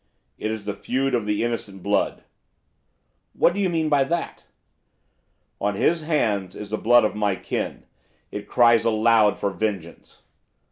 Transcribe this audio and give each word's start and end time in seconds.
'It 0.39 0.49
is 0.49 0.65
the 0.65 0.73
feud 0.73 1.13
of 1.13 1.27
the 1.27 1.43
innocent 1.43 1.83
blood.' 1.83 2.23
'What 3.33 3.53
do 3.53 3.59
you 3.59 3.69
mean 3.69 3.87
by 3.87 4.03
that?' 4.03 4.47
'On 5.59 5.75
his 5.75 6.01
hands 6.01 6.55
is 6.55 6.71
the 6.71 6.77
blood 6.79 7.03
of 7.05 7.13
my 7.13 7.35
kin. 7.35 7.85
It 8.31 8.47
cries 8.47 8.83
aloud 8.83 9.37
for 9.37 9.51
vengeance. 9.51 10.23